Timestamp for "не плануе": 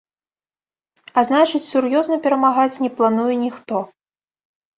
2.87-3.35